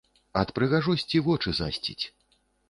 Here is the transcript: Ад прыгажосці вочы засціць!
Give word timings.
Ад 0.43 0.53
прыгажосці 0.59 1.21
вочы 1.27 1.55
засціць! 1.61 2.01